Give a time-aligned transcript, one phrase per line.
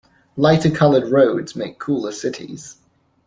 [0.35, 2.77] Lighter coloured roads make cooler cities.